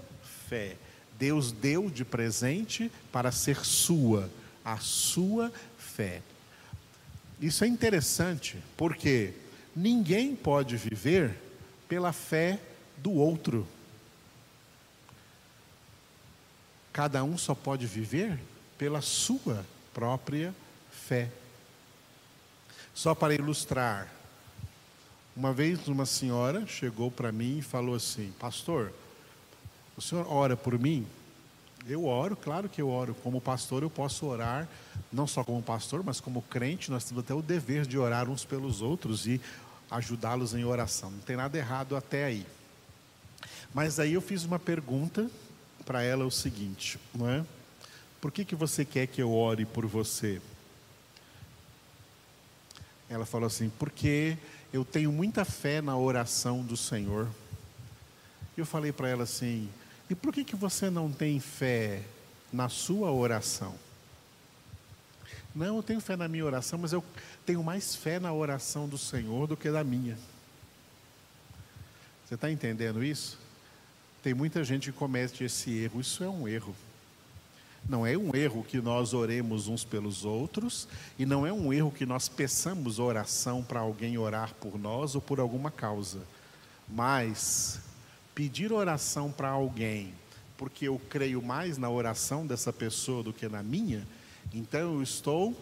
fé. 0.50 0.78
Deus 1.18 1.52
deu 1.52 1.90
de 1.90 2.06
presente 2.06 2.92
para 3.12 3.32
ser 3.32 3.66
sua, 3.66 4.30
a 4.64 4.78
sua 4.78 5.52
fé. 5.78 6.22
Isso 7.42 7.64
é 7.64 7.68
interessante, 7.68 8.58
porque 8.76 9.34
ninguém 9.76 10.36
pode 10.36 10.76
viver 10.78 11.36
pela 11.88 12.12
fé 12.12 12.60
do 12.98 13.12
outro. 13.14 13.68
Cada 16.92 17.24
um 17.24 17.38
só 17.38 17.54
pode 17.54 17.86
viver 17.86 18.40
pela 18.78 19.02
sua 19.02 19.66
própria 19.94 20.54
fé. 20.92 21.30
Só 22.94 23.14
para 23.14 23.36
ilustrar, 23.36 24.12
uma 25.36 25.54
vez 25.54 25.88
uma 25.88 26.08
senhora 26.08 26.66
chegou 26.66 27.12
para 27.12 27.32
mim 27.32 27.60
e 27.60 27.62
falou 27.62 27.94
assim: 27.94 28.34
Pastor, 28.40 28.92
o 29.98 30.02
senhor 30.02 30.32
ora 30.32 30.56
por 30.56 30.78
mim? 30.78 31.06
Eu 31.88 32.06
oro, 32.06 32.36
claro 32.36 32.70
que 32.70 32.82
eu 32.82 32.90
oro. 32.90 33.16
Como 33.24 33.42
pastor, 33.42 33.82
eu 33.82 33.90
posso 33.90 34.26
orar, 34.26 34.68
não 35.12 35.26
só 35.26 35.44
como 35.44 35.62
pastor, 35.62 36.04
mas 36.04 36.20
como 36.20 36.42
crente, 36.44 36.92
nós 36.92 37.06
temos 37.06 37.24
até 37.24 37.34
o 37.34 37.42
dever 37.42 37.86
de 37.86 37.98
orar 37.98 38.30
uns 38.30 38.46
pelos 38.46 38.82
outros 38.82 39.26
e 39.26 39.42
ajudá-los 39.90 40.54
em 40.54 40.66
oração. 40.66 41.10
Não 41.10 41.20
tem 41.20 41.36
nada 41.36 41.58
errado 41.58 41.96
até 41.96 42.26
aí. 42.26 42.46
Mas 43.74 44.00
aí 44.00 44.14
eu 44.14 44.22
fiz 44.22 44.44
uma 44.44 44.60
pergunta 44.60 45.30
para 45.86 46.04
ela 46.04 46.26
o 46.26 46.32
seguinte, 46.32 47.00
não 47.14 47.30
é? 47.30 47.46
Por 48.20 48.32
que, 48.32 48.44
que 48.44 48.56
você 48.56 48.84
quer 48.84 49.08
que 49.08 49.22
eu 49.22 49.34
ore 49.34 49.66
por 49.66 49.86
você? 49.86 50.42
Ela 53.10 53.26
falou 53.26 53.48
assim, 53.48 53.70
porque 53.80 54.38
eu 54.74 54.84
tenho 54.84 55.12
muita 55.12 55.46
fé 55.46 55.82
na 55.82 55.98
oração 55.98 56.62
do 56.62 56.76
Senhor. 56.76 57.28
Eu 58.58 58.66
falei 58.66 58.92
para 58.92 59.08
ela 59.08 59.24
assim, 59.24 59.70
e 60.10 60.16
por 60.16 60.34
que, 60.34 60.44
que 60.44 60.56
você 60.56 60.90
não 60.90 61.12
tem 61.12 61.40
fé 61.40 62.02
na 62.52 62.70
sua 62.70 63.12
oração? 63.12 63.76
Não, 65.54 65.78
eu 65.78 65.84
tenho 65.84 66.00
fé 66.00 66.16
na 66.16 66.28
minha 66.28 66.46
oração, 66.46 66.78
mas 66.78 66.94
eu 66.94 67.04
tenho 67.46 67.64
mais 67.64 67.96
fé 67.96 68.20
na 68.20 68.32
oração 68.32 68.88
do 68.88 68.98
Senhor 68.98 69.48
do 69.48 69.58
que 69.58 69.72
da 69.72 69.84
minha. 69.84 70.18
Você 72.26 72.36
está 72.36 72.52
entendendo 72.52 73.04
isso? 73.04 73.40
Tem 74.22 74.34
muita 74.34 74.64
gente 74.64 74.92
que 74.92 74.98
comete 74.98 75.44
esse 75.44 75.72
erro. 75.72 76.02
Isso 76.02 76.24
é 76.24 76.30
um 76.30 76.48
erro. 76.48 76.76
Não 77.88 78.06
é 78.06 78.18
um 78.18 78.36
erro 78.36 78.64
que 78.64 78.82
nós 78.82 79.14
oremos 79.14 79.68
uns 79.68 79.86
pelos 79.86 80.26
outros, 80.26 80.88
e 81.18 81.26
não 81.26 81.48
é 81.48 81.54
um 81.54 81.72
erro 81.72 81.90
que 81.90 82.06
nós 82.06 82.28
peçamos 82.28 83.00
oração 83.00 83.64
para 83.64 83.80
alguém 83.80 84.18
orar 84.18 84.54
por 84.56 84.78
nós 84.78 85.16
ou 85.16 85.22
por 85.22 85.40
alguma 85.40 85.72
causa. 85.72 86.20
Mas 86.88 87.80
pedir 88.38 88.72
oração 88.72 89.32
para 89.32 89.50
alguém, 89.50 90.14
porque 90.58 90.88
eu 90.88 91.02
creio 91.10 91.42
mais 91.42 91.76
na 91.76 91.90
oração 91.90 92.46
dessa 92.46 92.72
pessoa 92.72 93.24
do 93.24 93.34
que 93.34 93.50
na 93.50 93.64
minha, 93.64 94.08
então 94.54 94.94
eu 94.94 95.02
estou 95.02 95.60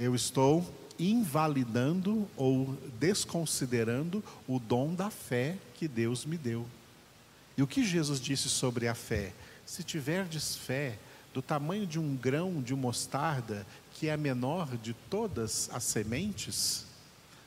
eu 0.00 0.14
estou 0.14 0.66
invalidando 0.98 2.26
ou 2.34 2.74
desconsiderando 2.98 4.24
o 4.48 4.58
dom 4.58 4.94
da 4.94 5.10
fé 5.10 5.58
que 5.74 5.86
Deus 5.86 6.24
me 6.24 6.38
deu. 6.38 6.66
E 7.58 7.62
o 7.62 7.66
que 7.66 7.84
Jesus 7.84 8.22
disse 8.22 8.48
sobre 8.48 8.88
a 8.88 8.94
fé? 8.94 9.34
Se 9.66 9.82
tiverdes 9.82 10.56
fé 10.56 10.98
do 11.34 11.42
tamanho 11.42 11.86
de 11.86 11.98
um 11.98 12.16
grão 12.16 12.62
de 12.62 12.74
mostarda, 12.74 13.66
que 13.92 14.08
é 14.08 14.14
a 14.14 14.16
menor 14.16 14.78
de 14.78 14.94
todas 15.10 15.68
as 15.70 15.84
sementes, 15.84 16.86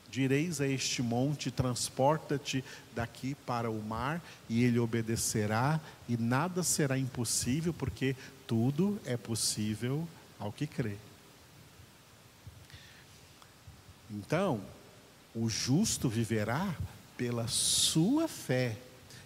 direis 0.09 0.59
a 0.59 0.67
este 0.67 1.01
monte: 1.01 1.51
transporta-te 1.51 2.63
daqui 2.93 3.35
para 3.45 3.69
o 3.69 3.81
mar, 3.81 4.21
e 4.47 4.63
ele 4.63 4.79
obedecerá, 4.79 5.79
e 6.07 6.17
nada 6.17 6.63
será 6.63 6.97
impossível, 6.97 7.73
porque 7.73 8.15
tudo 8.47 8.99
é 9.05 9.15
possível 9.15 10.07
ao 10.39 10.51
que 10.51 10.65
crê. 10.65 10.95
Então, 14.09 14.61
o 15.35 15.47
justo 15.47 16.09
viverá 16.09 16.75
pela 17.15 17.47
sua 17.47 18.27
fé, 18.27 18.77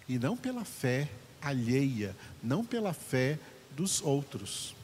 e 0.08 0.18
não 0.18 0.36
pela 0.36 0.64
fé 0.64 1.08
alheia, 1.40 2.14
não 2.42 2.64
pela 2.64 2.92
fé 2.92 3.38
dos 3.70 4.02
outros. 4.02 4.74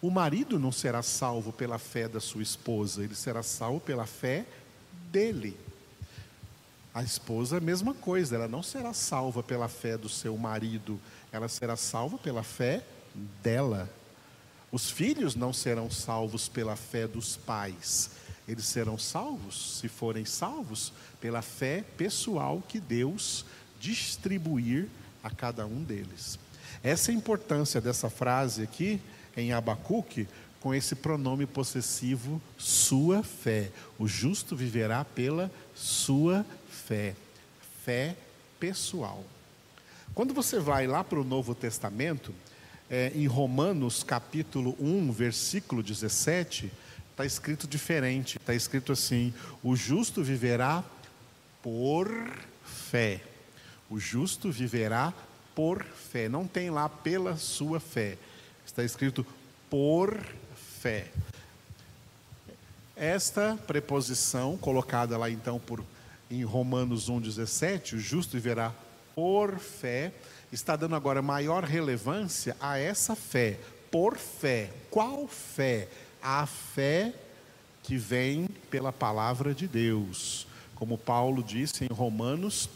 O 0.00 0.10
marido 0.10 0.58
não 0.58 0.72
será 0.72 1.00
salvo 1.00 1.52
pela 1.52 1.78
fé 1.78 2.08
da 2.08 2.18
sua 2.18 2.42
esposa, 2.42 3.04
ele 3.04 3.14
será 3.14 3.42
salvo 3.42 3.78
pela 3.78 4.04
fé 4.04 4.44
dele. 5.12 5.56
A 6.94 7.02
esposa, 7.02 7.58
a 7.58 7.60
mesma 7.60 7.94
coisa, 7.94 8.34
ela 8.34 8.48
não 8.48 8.62
será 8.62 8.92
salva 8.92 9.42
pela 9.42 9.68
fé 9.68 9.96
do 9.96 10.08
seu 10.08 10.36
marido, 10.36 11.00
ela 11.30 11.48
será 11.48 11.76
salva 11.76 12.18
pela 12.18 12.42
fé 12.42 12.84
dela. 13.42 13.88
Os 14.70 14.90
filhos 14.90 15.34
não 15.34 15.52
serão 15.52 15.90
salvos 15.90 16.48
pela 16.48 16.76
fé 16.76 17.06
dos 17.06 17.36
pais, 17.36 18.10
eles 18.48 18.66
serão 18.66 18.98
salvos, 18.98 19.78
se 19.78 19.88
forem 19.88 20.24
salvos, 20.24 20.92
pela 21.20 21.42
fé 21.42 21.84
pessoal 21.96 22.62
que 22.66 22.80
Deus 22.80 23.44
distribuir 23.78 24.88
a 25.22 25.30
cada 25.30 25.66
um 25.66 25.82
deles. 25.82 26.38
Essa 26.82 27.10
é 27.10 27.14
a 27.14 27.16
importância 27.16 27.80
dessa 27.80 28.10
frase 28.10 28.62
aqui 28.62 29.00
em 29.36 29.52
Abacuque, 29.52 30.28
com 30.62 30.72
esse 30.72 30.94
pronome 30.94 31.44
possessivo, 31.44 32.40
sua 32.56 33.24
fé. 33.24 33.70
O 33.98 34.06
justo 34.06 34.54
viverá 34.54 35.04
pela 35.04 35.50
sua 35.74 36.46
fé. 36.70 37.16
Fé 37.84 38.16
pessoal. 38.60 39.24
Quando 40.14 40.32
você 40.32 40.60
vai 40.60 40.86
lá 40.86 41.02
para 41.02 41.20
o 41.20 41.24
Novo 41.24 41.52
Testamento, 41.52 42.32
é, 42.88 43.10
em 43.12 43.26
Romanos 43.26 44.04
capítulo 44.04 44.76
1, 44.78 45.10
versículo 45.10 45.82
17, 45.82 46.70
está 47.10 47.26
escrito 47.26 47.66
diferente. 47.66 48.36
Está 48.36 48.54
escrito 48.54 48.92
assim: 48.92 49.34
o 49.64 49.74
justo 49.74 50.22
viverá 50.22 50.84
por 51.60 52.08
fé. 52.64 53.20
O 53.90 53.98
justo 53.98 54.52
viverá 54.52 55.12
por 55.56 55.82
fé. 55.82 56.28
Não 56.28 56.46
tem 56.46 56.70
lá 56.70 56.88
pela 56.88 57.36
sua 57.36 57.80
fé. 57.80 58.16
Está 58.64 58.84
escrito 58.84 59.26
por 59.68 60.14
fé. 60.82 61.06
Esta 62.96 63.56
preposição, 63.68 64.58
colocada 64.58 65.16
lá 65.16 65.30
então 65.30 65.60
por, 65.60 65.84
em 66.28 66.42
Romanos 66.42 67.08
1,17, 67.08 67.94
o 67.94 67.98
justo 68.00 68.32
viverá 68.32 68.74
por 69.14 69.60
fé, 69.60 70.12
está 70.50 70.74
dando 70.74 70.96
agora 70.96 71.22
maior 71.22 71.62
relevância 71.62 72.56
a 72.60 72.78
essa 72.78 73.14
fé. 73.14 73.60
Por 73.92 74.16
fé. 74.16 74.72
Qual 74.90 75.28
fé? 75.28 75.86
A 76.20 76.46
fé 76.46 77.14
que 77.84 77.96
vem 77.96 78.48
pela 78.68 78.92
palavra 78.92 79.54
de 79.54 79.68
Deus. 79.68 80.48
Como 80.74 80.98
Paulo 80.98 81.44
disse 81.44 81.84
em 81.84 81.94
Romanos 81.94 82.68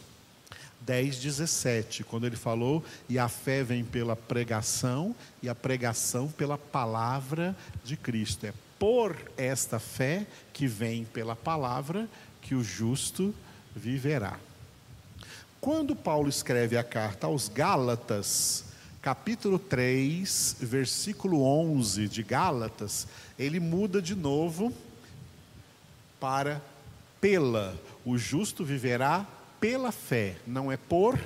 10, 0.86 1.16
17, 1.16 2.04
quando 2.04 2.26
ele 2.26 2.36
falou: 2.36 2.82
E 3.08 3.18
a 3.18 3.28
fé 3.28 3.64
vem 3.64 3.84
pela 3.84 4.14
pregação, 4.14 5.14
e 5.42 5.48
a 5.48 5.54
pregação 5.54 6.28
pela 6.28 6.56
palavra 6.56 7.54
de 7.84 7.96
Cristo. 7.96 8.46
É 8.46 8.54
por 8.78 9.16
esta 9.36 9.78
fé 9.80 10.26
que 10.52 10.66
vem 10.66 11.04
pela 11.04 11.34
palavra 11.34 12.08
que 12.40 12.54
o 12.54 12.62
justo 12.62 13.34
viverá. 13.74 14.38
Quando 15.60 15.96
Paulo 15.96 16.28
escreve 16.28 16.76
a 16.76 16.84
carta 16.84 17.26
aos 17.26 17.48
Gálatas, 17.48 18.66
capítulo 19.02 19.58
3, 19.58 20.58
versículo 20.60 21.42
11 21.42 22.06
de 22.06 22.22
Gálatas, 22.22 23.08
ele 23.36 23.58
muda 23.58 24.00
de 24.00 24.14
novo 24.14 24.72
para 26.20 26.62
pela. 27.20 27.74
O 28.04 28.16
justo 28.16 28.64
viverá 28.64 29.26
pela 29.66 29.90
fé, 29.90 30.36
não 30.46 30.70
é 30.70 30.76
por 30.76 31.18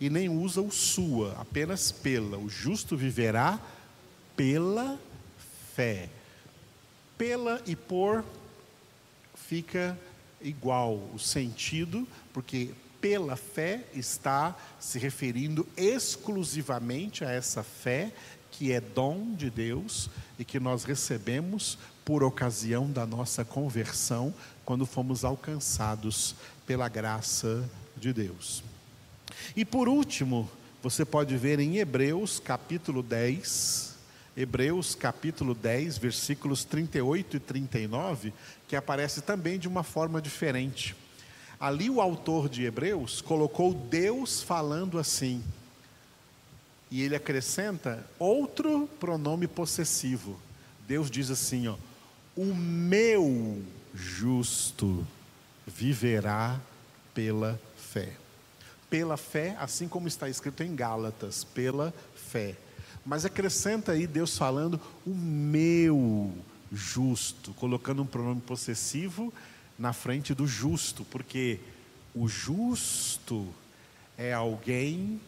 e 0.00 0.08
nem 0.08 0.26
usa 0.26 0.62
o 0.62 0.72
sua, 0.72 1.36
apenas 1.38 1.92
pela. 1.92 2.38
O 2.38 2.48
justo 2.48 2.96
viverá 2.96 3.60
pela 4.34 4.98
fé. 5.76 6.08
Pela 7.18 7.60
e 7.66 7.76
por 7.76 8.24
fica 9.34 9.98
igual 10.40 10.94
o 11.14 11.18
sentido, 11.18 12.08
porque 12.32 12.70
pela 12.98 13.36
fé 13.36 13.84
está 13.92 14.56
se 14.80 14.98
referindo 14.98 15.68
exclusivamente 15.76 17.26
a 17.26 17.30
essa 17.30 17.62
fé 17.62 18.10
que 18.50 18.72
é 18.72 18.80
dom 18.80 19.34
de 19.34 19.50
Deus 19.50 20.08
e 20.38 20.46
que 20.46 20.58
nós 20.58 20.84
recebemos 20.84 21.76
por 22.06 22.24
ocasião 22.24 22.90
da 22.90 23.04
nossa 23.04 23.44
conversão, 23.44 24.32
quando 24.64 24.86
fomos 24.86 25.26
alcançados 25.26 26.34
pela 26.66 26.88
graça 26.88 27.68
de 27.68 27.81
Deus. 28.10 28.64
E 29.54 29.66
por 29.66 29.86
último, 29.86 30.50
você 30.82 31.04
pode 31.04 31.36
ver 31.36 31.60
em 31.60 31.76
Hebreus 31.76 32.40
capítulo 32.40 33.02
10, 33.02 33.94
Hebreus 34.34 34.94
capítulo 34.94 35.54
10, 35.54 35.98
versículos 35.98 36.64
38 36.64 37.36
e 37.36 37.40
39, 37.40 38.32
que 38.66 38.74
aparece 38.74 39.20
também 39.20 39.58
de 39.58 39.68
uma 39.68 39.82
forma 39.82 40.22
diferente. 40.22 40.96
Ali 41.60 41.90
o 41.90 42.00
autor 42.00 42.48
de 42.48 42.64
Hebreus 42.64 43.20
colocou 43.20 43.74
Deus 43.74 44.42
falando 44.42 44.98
assim. 44.98 45.44
E 46.90 47.02
ele 47.02 47.14
acrescenta 47.14 48.04
outro 48.18 48.88
pronome 48.98 49.46
possessivo. 49.46 50.40
Deus 50.88 51.10
diz 51.10 51.30
assim, 51.30 51.68
ó: 51.68 51.76
"O 52.34 52.54
meu 52.54 53.62
justo 53.94 55.06
viverá 55.66 56.58
pela 57.14 57.60
fé. 57.92 58.12
Pela 58.88 59.16
fé, 59.16 59.56
assim 59.60 59.86
como 59.86 60.08
está 60.08 60.28
escrito 60.28 60.62
em 60.62 60.74
Gálatas, 60.74 61.44
pela 61.44 61.92
fé. 62.14 62.56
Mas 63.04 63.24
acrescenta 63.24 63.92
aí 63.92 64.06
Deus 64.06 64.36
falando 64.36 64.80
o 65.06 65.10
meu 65.14 66.32
justo, 66.72 67.52
colocando 67.54 68.02
um 68.02 68.06
pronome 68.06 68.40
possessivo 68.40 69.32
na 69.78 69.92
frente 69.92 70.34
do 70.34 70.46
justo, 70.46 71.04
porque 71.04 71.58
o 72.14 72.28
justo 72.28 73.48
é 74.16 74.32
alguém 74.32 75.20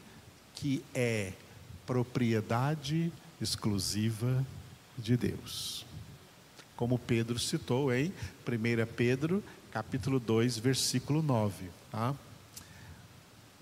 que 0.54 0.84
é 0.94 1.32
propriedade 1.86 3.12
exclusiva 3.40 4.44
de 4.96 5.16
Deus. 5.16 5.84
Como 6.76 6.98
Pedro 6.98 7.38
citou 7.38 7.92
em 7.92 8.12
1 8.46 8.86
Pedro 8.96 9.42
capítulo 9.70 10.20
2, 10.20 10.58
versículo 10.58 11.22
9. 11.22 11.66
Tá? 11.90 12.14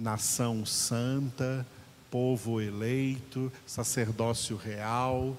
Nação 0.02 0.66
santa, 0.66 1.64
povo 2.10 2.60
eleito, 2.60 3.52
sacerdócio 3.64 4.56
real, 4.56 5.36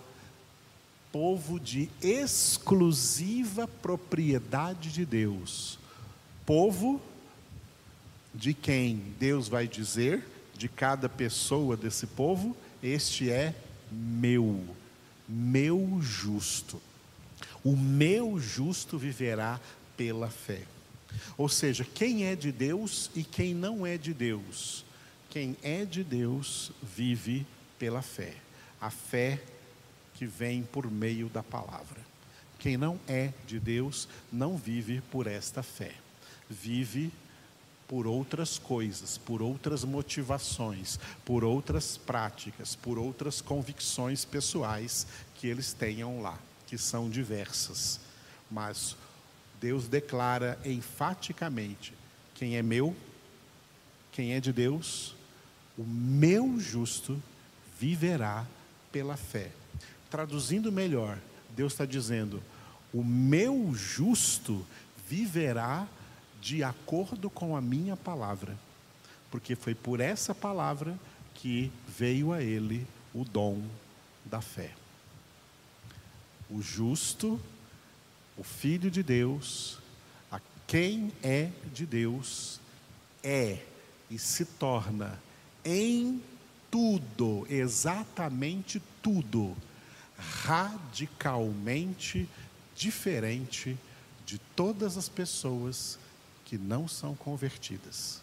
povo 1.12 1.60
de 1.60 1.90
exclusiva 2.02 3.68
propriedade 3.68 4.90
de 4.90 5.06
Deus. 5.06 5.78
Povo 6.46 7.02
de 8.34 8.54
quem 8.54 9.14
Deus 9.20 9.50
vai 9.50 9.68
dizer, 9.68 10.26
de 10.58 10.70
cada 10.70 11.10
pessoa 11.10 11.76
desse 11.76 12.08
povo, 12.08 12.56
este 12.82 13.30
é 13.30 13.54
meu, 13.92 14.64
meu 15.28 16.00
justo. 16.02 16.82
O 17.66 17.76
meu 17.76 18.40
justo 18.40 18.98
viverá 18.98 19.60
pela 19.98 20.30
fé. 20.30 20.62
Ou 21.38 21.50
seja, 21.50 21.84
quem 21.84 22.26
é 22.26 22.36
de 22.36 22.52
Deus 22.52 23.10
e 23.16 23.24
quem 23.24 23.54
não 23.54 23.86
é 23.86 23.98
de 23.98 24.14
Deus. 24.14 24.86
Quem 25.30 25.58
é 25.64 25.84
de 25.84 26.04
Deus 26.04 26.72
vive 26.82 27.46
pela 27.80 28.02
fé. 28.02 28.36
A 28.80 28.90
fé 28.90 29.42
que 30.14 30.26
vem 30.26 30.64
por 30.64 30.90
meio 30.90 31.28
da 31.30 31.42
palavra. 31.42 32.00
Quem 32.60 32.78
não 32.78 33.00
é 33.08 33.34
de 33.46 33.60
Deus 33.60 34.08
não 34.32 34.58
vive 34.58 35.02
por 35.12 35.28
esta 35.28 35.64
fé. 35.64 35.94
Vive 36.50 37.12
por 37.88 38.08
outras 38.08 38.58
coisas, 38.58 39.18
por 39.18 39.42
outras 39.42 39.84
motivações, 39.84 41.00
por 41.26 41.44
outras 41.44 41.98
práticas, 41.98 42.76
por 42.76 42.98
outras 42.98 43.42
convicções 43.42 44.24
pessoais 44.24 45.06
que 45.36 45.48
eles 45.48 45.74
tenham 45.74 46.22
lá, 46.22 46.38
que 46.66 46.78
são 46.78 47.10
diversas. 47.10 48.00
Mas 48.50 48.96
Deus 49.64 49.88
declara 49.88 50.60
enfaticamente: 50.66 51.94
quem 52.36 52.58
é 52.58 52.62
meu, 52.62 52.94
quem 54.12 54.34
é 54.34 54.42
de 54.42 54.52
Deus, 54.52 55.16
o 55.78 55.84
meu 55.84 56.60
justo 56.60 57.18
viverá 57.80 58.46
pela 58.92 59.16
fé. 59.16 59.52
Traduzindo 60.12 60.70
melhor, 60.70 61.18
Deus 61.56 61.72
está 61.72 61.86
dizendo: 61.86 62.44
o 62.94 63.06
meu 63.06 63.74
justo 63.74 64.66
viverá 65.08 65.88
de 66.42 66.62
acordo 66.62 67.30
com 67.30 67.56
a 67.56 67.62
minha 67.62 67.96
palavra, 67.96 68.58
porque 69.32 69.56
foi 69.56 69.74
por 69.74 70.02
essa 70.02 70.36
palavra 70.36 71.00
que 71.36 71.72
veio 71.88 72.34
a 72.34 72.44
ele 72.44 72.86
o 73.14 73.24
dom 73.24 73.62
da 74.26 74.42
fé. 74.42 74.72
O 76.50 76.62
justo, 76.62 77.40
o 78.38 78.44
Filho 78.44 78.90
de 78.90 79.04
Deus, 79.04 79.78
a 80.32 80.40
quem 80.68 81.12
é 81.22 81.52
de 81.74 81.86
Deus, 81.86 82.60
é 83.24 83.60
e 84.10 84.20
se 84.20 84.46
torna 84.46 85.20
em 85.64 86.22
tudo, 86.70 87.48
exatamente 87.50 88.82
tudo, 89.02 89.56
radicalmente 90.18 92.28
diferente 92.76 93.78
de 94.26 94.40
todas 94.56 94.98
as 94.98 95.08
pessoas 95.08 95.98
que 96.46 96.58
não 96.58 96.88
são 96.88 97.16
convertidas. 97.16 98.22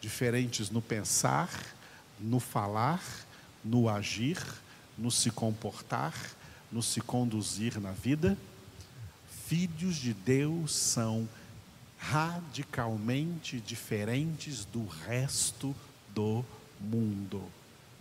Diferentes 0.00 0.70
no 0.70 0.80
pensar, 0.80 1.50
no 2.20 2.38
falar, 2.38 3.02
no 3.64 3.88
agir, 3.88 4.40
no 4.96 5.10
se 5.10 5.30
comportar, 5.30 6.14
no 6.70 6.82
se 6.82 7.00
conduzir 7.00 7.80
na 7.80 7.92
vida. 7.92 8.36
Filhos 9.48 9.96
de 9.96 10.12
Deus 10.12 10.74
são 10.74 11.26
radicalmente 11.96 13.58
diferentes 13.58 14.66
do 14.66 14.86
resto 14.86 15.74
do 16.14 16.44
mundo, 16.78 17.42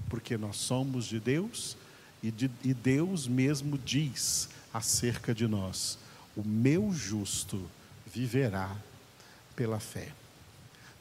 porque 0.09 0.35
nós 0.35 0.57
somos 0.57 1.05
de 1.05 1.21
Deus 1.21 1.77
e, 2.21 2.31
de, 2.31 2.51
e 2.65 2.73
Deus 2.73 3.29
mesmo 3.29 3.77
diz 3.77 4.49
acerca 4.73 5.33
de 5.33 5.47
nós: 5.47 5.97
o 6.35 6.43
meu 6.43 6.91
justo 6.91 7.65
viverá 8.13 8.75
pela 9.55 9.79
fé. 9.79 10.11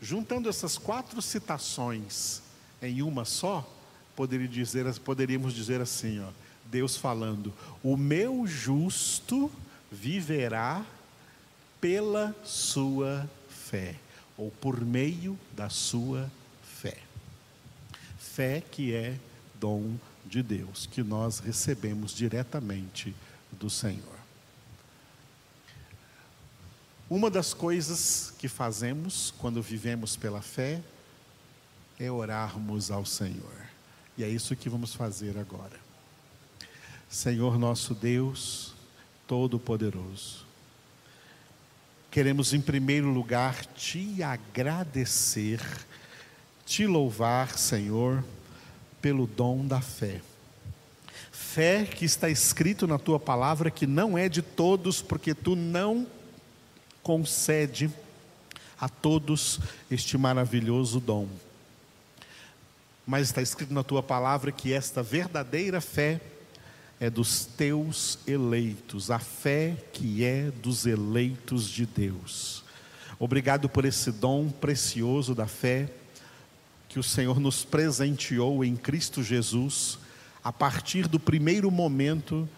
Juntando 0.01 0.49
essas 0.49 0.79
quatro 0.79 1.21
citações 1.21 2.41
em 2.81 3.03
uma 3.03 3.25
só, 3.25 3.69
poderia 4.15 4.47
dizer, 4.47 4.97
poderíamos 5.01 5.53
dizer 5.53 5.81
assim: 5.81 6.21
ó, 6.21 6.29
Deus 6.67 6.97
falando, 6.97 7.53
o 7.83 7.97
meu 7.97 8.47
justo 8.47 9.51
viverá 9.91 10.85
pela 11.81 12.35
sua 12.45 13.29
fé, 13.49 13.97
ou 14.37 14.51
por 14.51 14.81
meio 14.81 15.39
da 15.55 15.69
sua 15.69 16.31
fé. 16.63 16.99
Fé 18.19 18.61
que 18.61 18.95
é 18.95 19.19
dom 19.55 19.97
de 20.25 20.43
Deus, 20.43 20.87
que 20.87 21.03
nós 21.03 21.39
recebemos 21.39 22.13
diretamente 22.13 23.15
do 23.53 23.71
Senhor. 23.71 24.17
Uma 27.09 27.31
das 27.31 27.55
coisas 27.55 28.35
que 28.37 28.49
fazemos 28.49 29.33
quando 29.39 29.63
vivemos 29.63 30.17
pela 30.17 30.43
fé 30.43 30.83
é 31.99 32.11
orarmos 32.11 32.91
ao 32.91 33.07
Senhor. 33.07 33.67
E 34.19 34.25
é 34.25 34.29
isso 34.29 34.57
que 34.57 34.69
vamos 34.69 34.93
fazer 34.93 35.39
agora. 35.39 35.79
Senhor 37.09 37.59
nosso 37.59 37.95
Deus, 37.95 38.76
Todo-Poderoso, 39.27 40.47
queremos 42.11 42.55
em 42.55 42.61
primeiro 42.61 43.09
lugar 43.11 43.67
te 43.67 44.23
agradecer, 44.23 45.61
te 46.65 46.87
louvar, 46.87 47.59
Senhor, 47.59 48.25
pelo 49.03 49.27
dom 49.27 49.67
da 49.67 49.81
fé. 49.81 50.21
Fé 51.33 51.85
que 51.85 52.05
está 52.05 52.31
escrito 52.31 52.87
na 52.87 52.99
tua 52.99 53.19
palavra 53.19 53.71
que 53.71 53.87
não 53.87 54.17
é 54.17 54.29
de 54.29 54.43
todos, 54.43 55.03
porque 55.03 55.35
tu 55.35 55.55
não 55.55 56.07
concede 57.03 57.91
a 58.81 58.89
todos 58.89 59.61
este 59.91 60.19
maravilhoso 60.19 61.01
dom. 61.01 61.29
Mas 63.07 63.29
está 63.29 63.41
escrito 63.41 63.73
na 63.73 63.85
tua 63.85 64.03
palavra 64.03 64.51
que 64.51 64.73
esta 64.73 65.03
verdadeira 65.03 65.81
fé 65.81 66.21
é 66.99 67.11
dos 67.11 67.45
teus 67.45 68.19
eleitos, 68.27 69.11
a 69.11 69.19
fé 69.19 69.77
que 69.93 70.25
é 70.25 70.51
dos 70.63 70.87
eleitos 70.87 71.69
de 71.69 71.87
Deus. 71.87 72.65
Obrigado 73.19 73.69
por 73.69 73.85
esse 73.85 74.11
dom 74.11 74.49
precioso 74.49 75.35
da 75.35 75.47
fé 75.47 75.91
que 76.89 76.99
o 76.99 77.03
Senhor 77.03 77.39
nos 77.39 77.65
presenteou 77.65 78.65
em 78.65 78.77
Cristo 78.77 79.23
Jesus 79.23 79.99
a 80.43 80.53
partir 80.53 81.09
do 81.09 81.21
primeiro 81.21 81.71
momento 81.71 82.49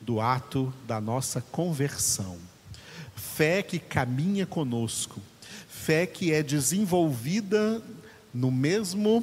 do 0.00 0.20
ato 0.20 0.72
da 0.86 1.00
nossa 1.00 1.40
conversão 1.40 2.38
fé 3.36 3.62
que 3.62 3.78
caminha 3.78 4.46
conosco, 4.46 5.20
fé 5.68 6.06
que 6.06 6.32
é 6.32 6.42
desenvolvida 6.42 7.82
no 8.32 8.50
mesmo 8.50 9.22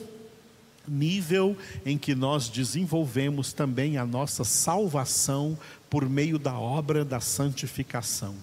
nível 0.88 1.58
em 1.86 1.98
que 1.98 2.13
nós 2.13 2.50
desenvolvemos 2.50 3.54
também 3.54 3.98
a 3.98 4.06
nossa 4.06 4.43
salvação 4.43 5.58
por 5.89 6.10
meio 6.10 6.38
da 6.38 6.58
obra 6.58 7.06
da 7.06 7.19
santificação. 7.19 8.36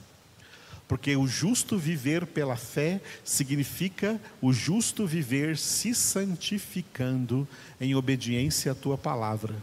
Porque 0.88 1.14
o 1.14 1.26
justo 1.26 1.78
viver 1.78 2.26
pela 2.26 2.56
fé 2.56 3.00
significa 3.24 4.20
o 4.42 4.52
justo 4.52 5.06
viver 5.06 5.56
se 5.56 5.94
santificando 5.94 7.46
em 7.80 7.94
obediência 7.94 8.72
à 8.72 8.74
tua 8.74 8.98
palavra 8.98 9.54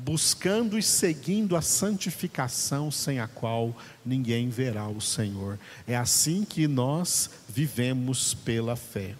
buscando 0.00 0.78
e 0.78 0.82
seguindo 0.82 1.54
a 1.54 1.62
santificação 1.62 2.90
sem 2.90 3.20
a 3.20 3.28
qual 3.28 3.76
ninguém 4.04 4.48
verá 4.48 4.88
o 4.88 5.00
Senhor. 5.00 5.58
É 5.86 5.96
assim 5.96 6.44
que 6.44 6.66
nós 6.66 7.30
vivemos 7.48 8.34
pela 8.34 8.76
fé. 8.76 9.14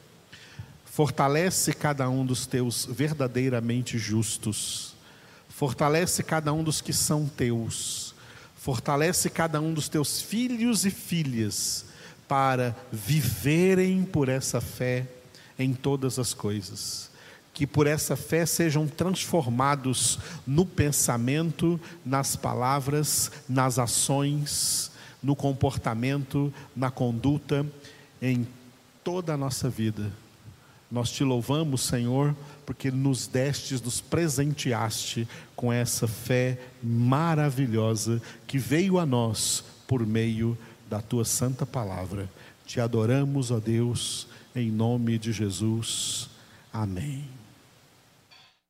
Fortalece 1.00 1.72
cada 1.72 2.10
um 2.10 2.26
dos 2.26 2.46
teus 2.46 2.84
verdadeiramente 2.84 3.96
justos. 3.96 4.94
Fortalece 5.48 6.22
cada 6.22 6.52
um 6.52 6.62
dos 6.62 6.82
que 6.82 6.92
são 6.92 7.26
teus. 7.26 8.14
Fortalece 8.54 9.30
cada 9.30 9.62
um 9.62 9.72
dos 9.72 9.88
teus 9.88 10.20
filhos 10.20 10.84
e 10.84 10.90
filhas 10.90 11.86
para 12.28 12.76
viverem 12.92 14.04
por 14.04 14.28
essa 14.28 14.60
fé 14.60 15.06
em 15.58 15.72
todas 15.72 16.18
as 16.18 16.34
coisas 16.34 17.08
que 17.54 17.66
por 17.66 17.86
essa 17.86 18.14
fé 18.14 18.44
sejam 18.44 18.86
transformados 18.86 20.18
no 20.46 20.66
pensamento, 20.66 21.80
nas 22.04 22.36
palavras, 22.36 23.32
nas 23.48 23.78
ações, 23.78 24.92
no 25.22 25.34
comportamento, 25.34 26.52
na 26.76 26.90
conduta, 26.90 27.66
em 28.20 28.46
toda 29.02 29.32
a 29.32 29.36
nossa 29.38 29.70
vida. 29.70 30.12
Nós 30.90 31.10
te 31.10 31.22
louvamos, 31.22 31.82
Senhor, 31.82 32.34
porque 32.66 32.90
nos 32.90 33.26
destes, 33.26 33.80
nos 33.80 34.00
presenteaste 34.00 35.28
com 35.54 35.72
essa 35.72 36.08
fé 36.08 36.58
maravilhosa 36.82 38.20
que 38.46 38.58
veio 38.58 38.98
a 38.98 39.06
nós 39.06 39.64
por 39.86 40.04
meio 40.04 40.58
da 40.88 41.00
tua 41.00 41.24
santa 41.24 41.64
palavra. 41.64 42.28
Te 42.66 42.80
adoramos, 42.80 43.50
ó 43.50 43.60
Deus, 43.60 44.26
em 44.54 44.70
nome 44.70 45.18
de 45.18 45.32
Jesus. 45.32 46.28
Amém. 46.72 47.39